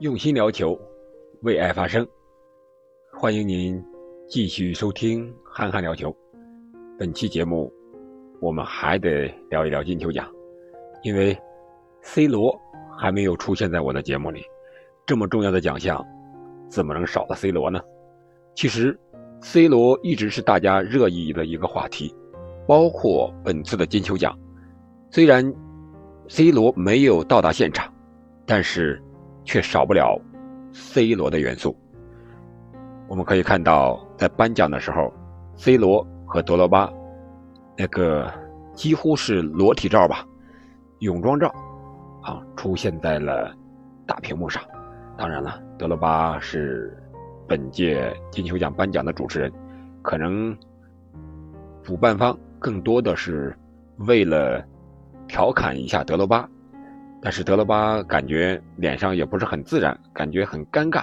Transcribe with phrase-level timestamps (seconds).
[0.00, 0.78] 用心聊球，
[1.42, 2.06] 为爱发声。
[3.12, 3.82] 欢迎您
[4.28, 6.08] 继续收听《憨憨聊球》。
[6.96, 7.72] 本期节目，
[8.40, 10.32] 我们还得聊一聊金球奖，
[11.02, 11.36] 因为
[12.00, 12.56] C 罗
[12.96, 14.44] 还没有出现在我的节目里。
[15.04, 16.00] 这么重要的奖项，
[16.68, 17.80] 怎么能少了 C 罗呢？
[18.54, 18.96] 其实
[19.40, 22.14] ，C 罗一直是大家热议的一个话题，
[22.68, 24.38] 包括本次的金球奖。
[25.10, 25.52] 虽然
[26.28, 27.92] C 罗没有到达现场，
[28.46, 29.02] 但是。
[29.48, 30.20] 却少不了
[30.74, 31.74] C 罗的元素。
[33.08, 35.10] 我们可以看到，在颁奖的时候
[35.56, 36.92] ，C 罗和德罗巴
[37.74, 38.30] 那个
[38.74, 40.22] 几乎是裸体照吧，
[40.98, 41.48] 泳装照
[42.20, 43.50] 啊，出现在了
[44.06, 44.62] 大屏幕上。
[45.16, 46.94] 当然了，德罗巴是
[47.48, 49.50] 本届金球奖颁奖的主持人，
[50.02, 50.54] 可能
[51.82, 53.56] 主办方更多的是
[54.00, 54.62] 为了
[55.26, 56.46] 调侃一下德罗巴。
[57.20, 61.02] 但是德罗巴感觉脸上也不是很自然，感觉很尴尬，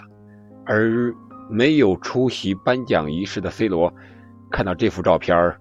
[0.66, 1.14] 而
[1.50, 3.94] 没有出席颁奖仪式的 C 罗，
[4.50, 5.54] 看到这幅照片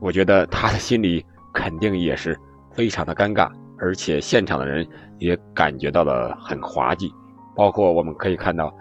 [0.00, 2.38] 我觉得他的心里肯定也是
[2.70, 4.86] 非常的尴尬，而且现场的人
[5.18, 7.12] 也感觉到了很滑稽，
[7.56, 8.72] 包括我们可以看到，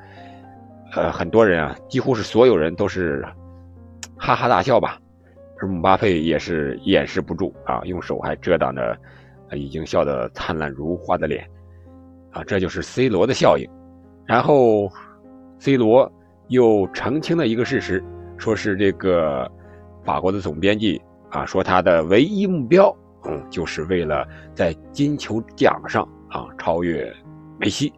[0.93, 3.25] 呃，很多人啊，几乎是所有人都是
[4.15, 4.99] 哈哈大笑吧，
[5.59, 8.95] 而姆巴佩也是掩饰不住啊，用手还遮挡着。
[9.55, 11.47] 已经笑得灿烂如花的脸，
[12.31, 13.67] 啊，这就是 C 罗的效应。
[14.25, 14.89] 然后
[15.59, 16.11] ，C 罗
[16.47, 18.03] 又澄清了一个事实，
[18.37, 19.49] 说是这个
[20.03, 27.13] 法国的总编辑啊，说他的唯一目标，嗯，就是为了在金球奖上啊超越
[27.59, 27.91] 梅西。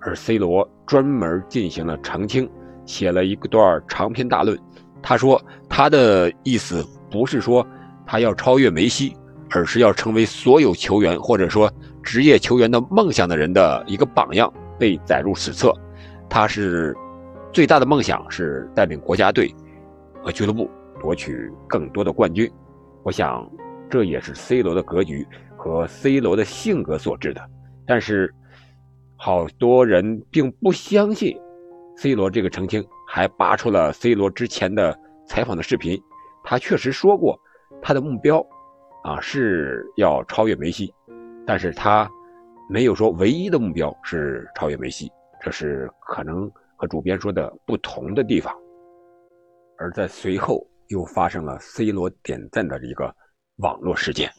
[0.00, 2.50] 而 C 罗专门进行了澄清，
[2.84, 4.58] 写了一段长篇大论。
[5.00, 7.64] 他说他的意思不是说
[8.04, 9.16] 他要超越梅西。
[9.54, 11.70] 而是要成为所有球员或者说
[12.02, 15.72] 职业球员的梦想的人的一个榜样，被载入史册。
[16.28, 16.96] 他是
[17.52, 19.54] 最大的梦想是带领国家队
[20.22, 22.50] 和俱乐部夺取更多的冠军。
[23.02, 23.46] 我想
[23.90, 27.42] 这也是 C 罗的格局和 C 罗的性格所致的。
[27.86, 28.32] 但是
[29.16, 31.36] 好多人并不相信
[31.98, 34.98] C 罗这个澄清，还扒出了 C 罗之前的
[35.28, 36.00] 采访的视频。
[36.42, 37.38] 他确实说过
[37.82, 38.42] 他的目标。
[39.02, 40.92] 啊，是要超越梅西，
[41.46, 42.08] 但是他
[42.70, 48.54] 没有说唯一的目标是超越梅西，这是可能和主编说的不同的地方。
[49.78, 53.12] 而在随后又发生了 C 罗点赞的一个
[53.56, 54.30] 网络事件，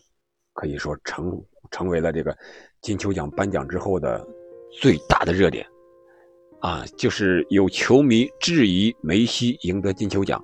[0.53, 2.35] 可以说成成为了这个
[2.81, 4.25] 金球奖颁奖之后的
[4.79, 5.67] 最大的热点。
[6.61, 10.41] 啊，就是有球迷质疑梅西赢得金球奖，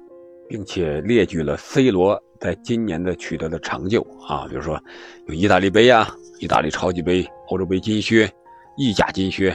[0.50, 2.22] 并且列举了 C 罗。
[2.40, 4.82] 在今年的取得的成就啊，比如说
[5.28, 6.08] 有意大利杯啊、
[6.40, 8.32] 意大利超级杯、欧洲杯金靴、
[8.78, 9.54] 意甲金靴、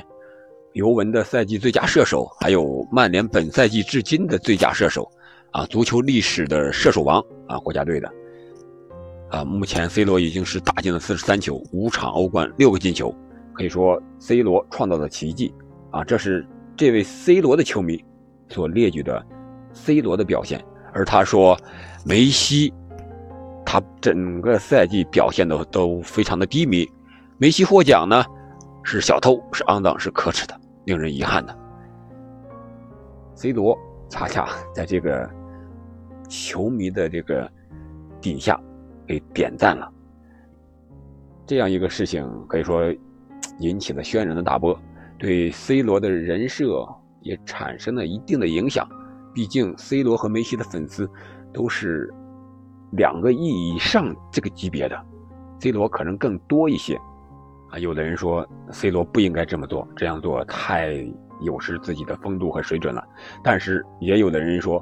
[0.74, 5.10] 尤文的赛季最佳射手，还有曼联本赛季至今的最佳射手
[5.52, 8.12] 啊，足球历史的射手王啊，国家队的
[9.30, 13.16] 啊，目前 C 罗已经是打进了四十三球，五场欧冠六个进球，
[13.54, 15.54] 可以说 C 罗创造了奇迹
[15.90, 16.46] 啊，这是
[16.76, 17.98] 这位 C 罗的球迷
[18.50, 19.24] 所列举的
[19.72, 20.62] C 罗的表现。
[20.94, 21.58] 而他说，
[22.06, 22.72] 梅西，
[23.66, 26.88] 他整个赛季表现的都非常的低迷。
[27.36, 28.24] 梅西获奖呢，
[28.84, 31.58] 是小偷，是肮脏，是可耻的，令人遗憾的。
[33.34, 33.76] C 罗
[34.08, 35.28] 恰恰在这个
[36.28, 37.50] 球迷的这个
[38.20, 38.58] 底下
[39.04, 39.90] 给点赞了。
[41.44, 42.80] 这样一个事情可以说
[43.58, 44.78] 引起了轩然的大波，
[45.18, 46.86] 对 C 罗的人设
[47.20, 48.88] 也产生了一定的影响。
[49.34, 51.10] 毕竟，C 罗和梅西的粉丝
[51.52, 52.08] 都是
[52.92, 54.96] 两个亿以上这个级别的
[55.60, 56.96] ，C 罗可能更多一些。
[57.70, 61.04] 啊，有的人说 C 罗不应该这么做，这样做太
[61.40, 63.04] 有失自己的风度和水准了。
[63.42, 64.80] 但是，也有的人说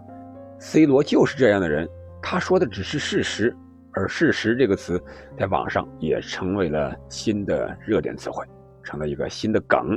[0.60, 1.88] ，C 罗就是这样的人，
[2.20, 3.56] 他说的只是事实，
[3.92, 5.02] 而事实这个词
[5.38, 8.44] 在网上也成为了新的热点词汇，
[8.82, 9.96] 成了一个新的梗。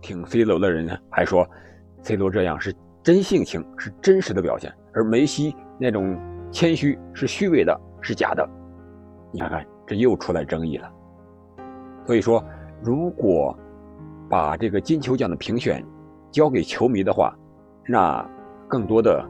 [0.00, 1.44] 挺 C 罗的人呢，还说
[2.02, 2.72] C 罗这样是。
[3.04, 6.18] 真性情是真实的表现，而梅西那种
[6.50, 8.48] 谦虚是虚伪的，是假的。
[9.30, 10.90] 你看看，这又出来争议了。
[12.06, 12.42] 所以说，
[12.82, 13.54] 如果
[14.26, 15.84] 把这个金球奖的评选
[16.30, 17.36] 交给球迷的话，
[17.86, 18.26] 那
[18.66, 19.22] 更多的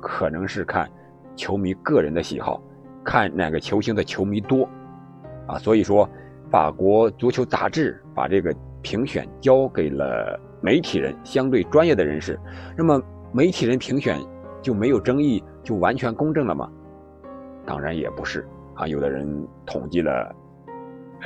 [0.00, 0.88] 可能是看
[1.34, 2.62] 球迷个人的喜好，
[3.04, 4.68] 看哪个球星的球迷多
[5.48, 5.58] 啊。
[5.58, 6.08] 所以说，
[6.48, 10.40] 法国足球杂志把这个评选交给了。
[10.60, 12.38] 媒体人相对专业的人士，
[12.76, 13.00] 那么
[13.32, 14.18] 媒体人评选
[14.62, 16.70] 就没有争议，就完全公正了吗？
[17.64, 18.86] 当然也不是啊。
[18.86, 20.34] 有的人统计了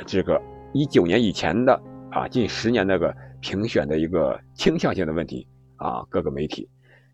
[0.05, 0.41] 这个
[0.73, 5.47] 一九年以前的啊近十年那个评选的一个倾向性的问题
[5.77, 6.69] 啊，各个媒体，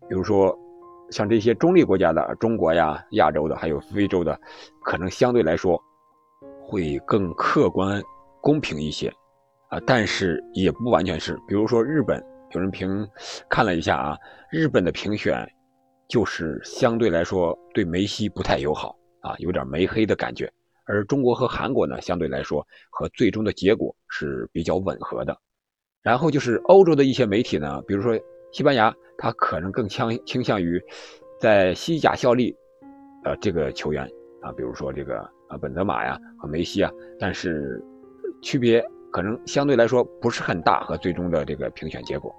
[0.08, 0.56] 比如说
[1.10, 4.38] 像这些中立国家的中国呀、亚洲的还有非洲的，
[4.82, 5.80] 可能相对来说
[6.62, 8.02] 会更客观
[8.40, 9.12] 公平一些
[9.72, 12.22] 啊，但是也不完全是，比如说日本。
[12.54, 13.08] 有人评
[13.48, 14.18] 看了一下啊，
[14.50, 15.50] 日本的评选
[16.06, 20.52] 就是相对来说对梅西不太友好啊，有点梅黑的感觉。
[20.84, 25.34] 而中国和韩国呢，相对来说和最终的结果是比较吻合的。
[26.02, 28.14] 然后就是欧洲的一些媒体呢，比如说
[28.52, 30.78] 西班牙，他可能更倾倾向于
[31.40, 32.54] 在西甲效力，
[33.24, 34.06] 呃，这个球员
[34.42, 37.82] 啊，比如说这个啊本泽马呀和梅西啊，但是
[38.42, 38.84] 区别。
[39.12, 42.34] 可能相对来说不是很大和最终的这个评选结果，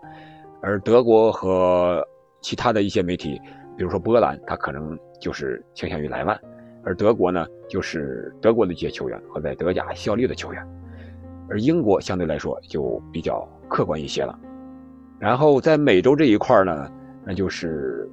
[0.60, 2.04] 而德国和
[2.42, 3.40] 其他的一些媒体，
[3.78, 6.38] 比如说波兰，他可能就是倾向于莱万，
[6.84, 10.68] 而德国呢，就是德国的一些球员和在德甲效力的球员，
[11.48, 14.38] 而英国相对来说就比较客观一些了。
[15.20, 16.92] 然后在美洲这一块呢，
[17.24, 18.10] 那就是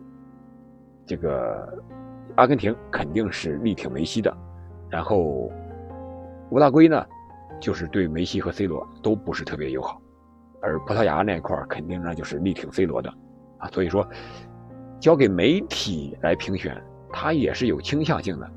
[1.06, 1.66] 这个
[2.34, 4.36] 阿根廷肯定是力挺梅西的，
[4.90, 5.50] 然后
[6.50, 7.06] 乌拉圭呢。
[7.60, 10.00] 就是对梅西和 C 罗都不是特别友好，
[10.62, 13.12] 而葡萄牙那块肯定呢就是力挺 C 罗的，
[13.58, 14.08] 啊，所以说
[14.98, 18.50] 交给媒体来评选，它也是有倾向性的，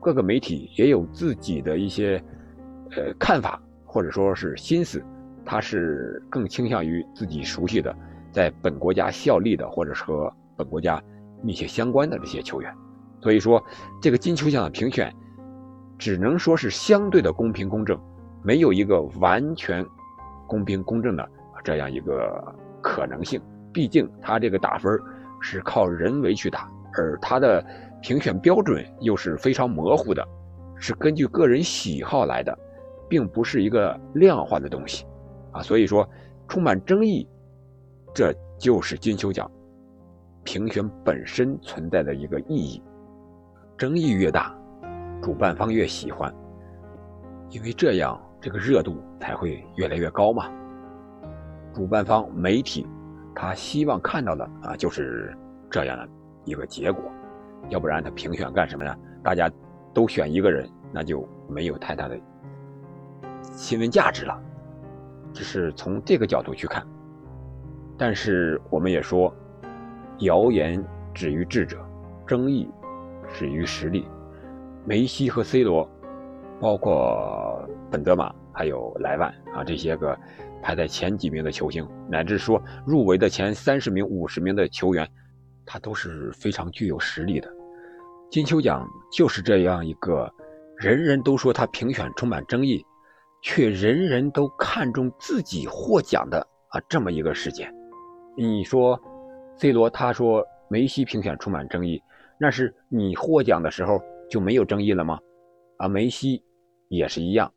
[0.00, 2.22] 各个媒体也有自己的一些
[2.90, 5.02] 呃看法或者说是心思，
[5.44, 7.94] 他是更倾向于自己熟悉的
[8.30, 11.02] 在本国家效力的或者是和本国家
[11.42, 12.74] 密切相关的这些球员，
[13.22, 13.62] 所以说
[14.02, 15.10] 这个金球奖的评选
[15.98, 17.98] 只能说是相对的公平公正。
[18.42, 19.84] 没有一个完全
[20.46, 21.28] 公平公正的
[21.64, 23.40] 这样一个可能性，
[23.72, 24.98] 毕竟他这个打分
[25.40, 27.64] 是靠人为去打，而他的
[28.00, 30.26] 评选标准又是非常模糊的，
[30.76, 32.56] 是根据个人喜好来的，
[33.08, 35.04] 并不是一个量化的东西，
[35.52, 36.08] 啊，所以说
[36.46, 37.28] 充满争议，
[38.14, 39.50] 这就是金球奖
[40.44, 42.82] 评选本身存在的一个意义，
[43.76, 44.56] 争议越大，
[45.20, 46.32] 主办方越喜欢，
[47.50, 48.18] 因为这样。
[48.40, 50.50] 这个热度才会越来越高嘛。
[51.74, 52.86] 主办方媒体，
[53.34, 55.36] 他希望看到的啊，就是
[55.70, 56.08] 这样的
[56.44, 57.02] 一个结果，
[57.68, 58.94] 要不然他评选干什么呢？
[59.22, 59.50] 大家
[59.92, 62.18] 都选一个人，那就没有太大的
[63.42, 64.40] 新闻价值了。
[65.32, 66.84] 只是从这个角度去看，
[67.96, 69.32] 但是我们也说，
[70.20, 70.82] 谣言
[71.12, 71.78] 止于智者，
[72.26, 72.68] 争议
[73.34, 74.06] 止于实力。
[74.84, 75.88] 梅西和 C 罗。
[76.60, 80.18] 包括本泽马，还有莱万啊，这些个
[80.60, 85.08] 排在前几名的球星，乃至说入围的前三十名、五十名的球员，
[85.64, 87.48] 他都是非常具有实力的。
[88.28, 90.28] 金球奖就是这样一个，
[90.76, 92.84] 人人都说他评选充满争议，
[93.40, 96.40] 却人人都看重自己获奖的
[96.70, 97.72] 啊这么一个事件。
[98.36, 99.00] 你说
[99.56, 102.02] ，C 罗他说梅西评选充满争议，
[102.38, 105.18] 那是你获奖的时候就没有争议了吗？
[105.76, 106.42] 啊，梅西。
[106.88, 107.52] 也是一样，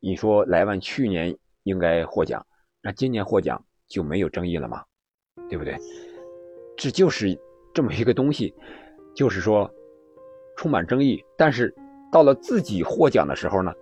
[0.00, 2.44] 你说莱万去年应该获奖，
[2.82, 4.84] 那今年获奖就没有争议了吗？
[5.48, 5.76] 对不对？
[6.76, 7.38] 这就是
[7.72, 8.54] 这么一个东西，
[9.14, 9.70] 就是说
[10.56, 11.74] 充满争议，但是
[12.10, 13.72] 到了自己获奖的时候呢，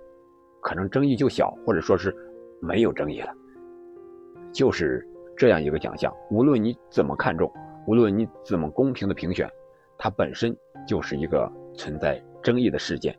[0.61, 2.15] 可能争议就小，或者说是
[2.61, 3.33] 没有争议了。
[4.53, 5.07] 就是
[5.37, 7.51] 这样一个奖项，无论你怎么看重，
[7.87, 9.51] 无论你怎么公平的评选，
[9.99, 10.57] 它本身
[10.87, 13.19] 就是一个存在争议的事件。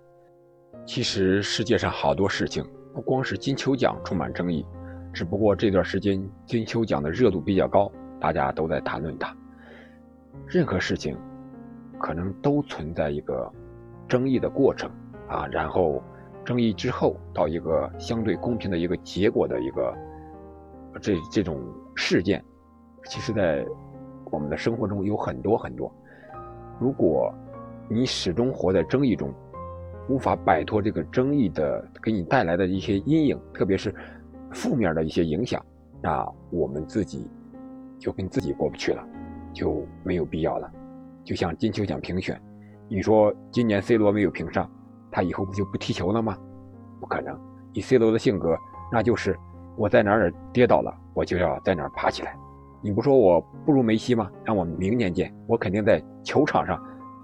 [0.86, 2.63] 其实世界上好多事情，
[2.94, 4.63] 不光是金球奖充满争议，
[5.12, 9.36] 只不过这段时间金球奖的热度比较高，大家都在谈论它。
[10.48, 11.18] 任何事情，
[12.00, 13.51] 可能都存在一个
[14.08, 14.89] 争议的过程
[15.27, 16.04] 啊，然后
[16.46, 19.94] 争议之后到一个相对公平的一个结果的一个
[21.01, 21.60] 这这种
[21.96, 22.46] 事件，
[23.06, 23.65] 其实在
[24.32, 25.92] 我们的生活中有很多很多。
[26.80, 27.34] 如果
[27.89, 29.34] 你始终活在争议中，
[30.08, 33.94] 无法摆脱这个争议的给你带来的一些阴影，特别是
[34.52, 35.64] 负面的一些影响，
[36.02, 37.28] 那我们自己
[37.98, 39.04] 就跟自己过不去了，
[39.54, 40.72] 就没有必要了。
[41.24, 42.40] 就像金球奖评选，
[42.88, 44.70] 你说今年 C 罗没有评上，
[45.12, 46.38] 他以后不就不踢球了吗？
[47.00, 47.36] 不可能。
[47.74, 48.56] 以 C 罗的性格，
[48.92, 49.36] 那就是
[49.76, 52.38] 我在哪儿跌倒了，我就要在哪儿爬起来。
[52.82, 54.30] 你不说我不如梅西吗？
[54.44, 56.80] 让我们明年见，我肯定在球场上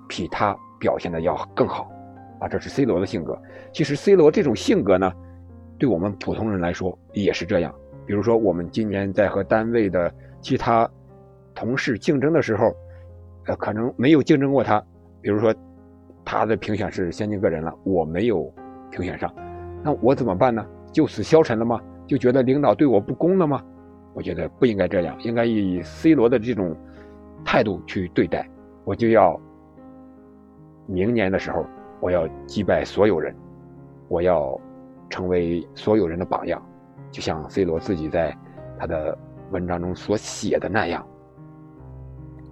[0.09, 1.87] 比他表现的要更好。
[2.41, 3.39] 啊，这是 C 罗的性格。
[3.71, 5.13] 其实 C 罗这种性格呢，
[5.77, 7.73] 对我们普通人来说也是这样。
[8.05, 10.89] 比如说，我们今年在和单位的其他
[11.53, 12.75] 同事竞争的时候，
[13.45, 14.83] 呃，可能没有竞争过他。
[15.21, 15.53] 比如说，
[16.25, 18.51] 他的评选是先进个人了，我没有
[18.89, 19.31] 评选上，
[19.83, 20.65] 那我怎么办呢？
[20.91, 21.79] 就此消沉了吗？
[22.07, 23.63] 就觉得领导对我不公了吗？
[24.13, 26.75] 我觉得不应该这样，应该以 C 罗的这种
[27.45, 28.49] 态度去对待。
[28.83, 29.39] 我就要
[30.87, 31.63] 明年的时候，
[32.01, 33.33] 我要击败所有人，
[34.09, 34.59] 我要
[35.09, 36.61] 成为所有人的榜样，
[37.11, 38.35] 就像 C 罗自己在
[38.77, 39.17] 他的
[39.51, 41.07] 文章中所写的那样。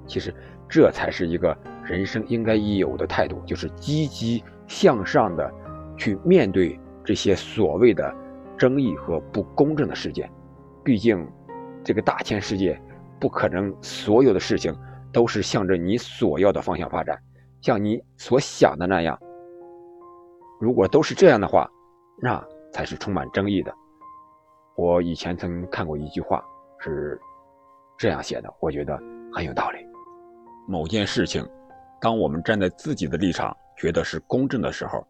[0.08, 0.34] 其实
[0.70, 5.52] 这才是一个人生应该有的态度，就是积极向上的
[5.98, 8.16] 去面对这些所谓的
[8.58, 10.32] 争议和不公正的事件。
[10.86, 11.28] 毕竟。
[11.82, 12.80] 这个大千世界，
[13.22, 14.76] 不可能所有的事情
[15.14, 17.18] 都是向着你所要的方向发展，
[17.62, 19.18] 像你所想的那样。
[20.60, 21.70] 如果都是这样的话，
[22.22, 23.74] 那才是充满争议的。
[24.76, 26.44] 我以前曾看过一句话，
[26.80, 27.20] 是
[27.98, 28.98] 这样写的，我觉得
[29.34, 29.80] 很有道理。
[30.68, 31.48] 某件事情，
[32.02, 35.08] 当我们站在自己的立场觉得是公正的时候，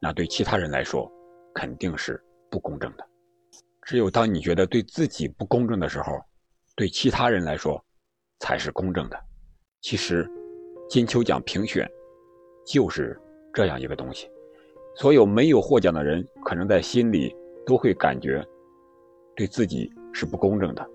[0.00, 1.10] 那对其他人来说
[1.52, 3.04] 肯定是不公正的。
[3.82, 6.12] 只有当你觉得对自己不公正的时候，
[6.76, 7.84] 对其他人来说
[8.38, 9.20] 才是公正的。
[9.80, 10.24] 其实，
[10.88, 11.90] 金球奖评选
[12.64, 13.20] 就是
[13.52, 14.30] 这样一个东西。
[14.94, 17.34] 所有没有获奖的人，可能在心里
[17.66, 18.44] 都会感觉
[19.34, 20.86] 对自己是不公正的。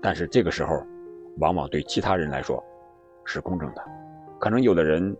[0.00, 0.82] 但是这个时候，
[1.38, 2.62] 往往对其他人来说
[3.24, 3.84] 是公正的。
[4.38, 5.16] 可能有的人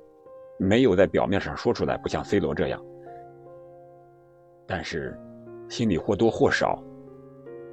[0.59, 2.85] 没有在表面上说出来，不像 C 罗这样，
[4.67, 5.19] 但是。
[5.67, 6.81] 心里或多或少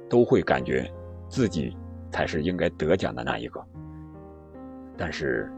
[0.08, 0.90] 都会感觉
[1.28, 1.76] 自己
[2.10, 3.62] 才是应该得奖的那一个，
[4.96, 5.52] 但是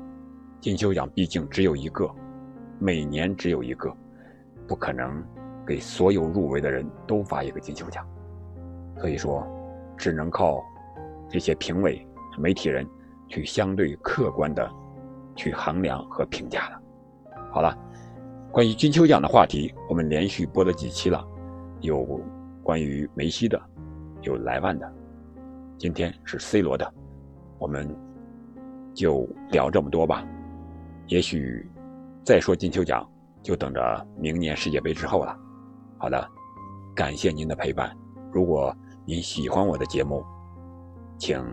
[0.60, 2.10] 金球奖毕竟只有一个，
[2.80, 3.88] 每年只有一个，
[4.66, 5.22] 不可能
[5.66, 8.06] 给所有入围的人都发一个金球奖，
[8.98, 9.46] 所以说
[9.96, 10.62] 只能靠
[11.28, 12.06] 这些评委、
[12.38, 12.86] 媒体人
[13.28, 14.70] 去相对客观的
[15.34, 16.80] 去衡量和评价了。
[17.50, 17.76] 好了，
[18.50, 21.24] 关于金球奖的话题，我们连续播了几期了。
[21.80, 22.02] 有
[22.62, 23.60] 关于梅西的，
[24.22, 24.90] 有莱万的，
[25.76, 26.90] 今天是 C 罗的，
[27.58, 27.88] 我们
[28.94, 30.26] 就聊这么多吧。
[31.08, 31.68] 也许
[32.24, 33.06] 再说金球奖，
[33.44, 35.38] 就等着明年世界杯之后了。
[35.98, 36.28] 好的，
[36.96, 37.96] 感谢您的陪伴。
[38.32, 38.74] 如果
[39.04, 40.24] 您喜欢我的节目，
[41.18, 41.44] 请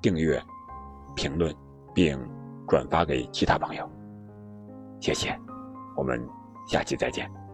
[0.00, 0.40] 订阅、
[1.14, 1.52] 评论
[1.94, 2.16] 并
[2.68, 3.90] 转发给其他朋友。
[5.00, 5.36] 谢谢，
[5.96, 6.22] 我们
[6.68, 7.45] 下期再见。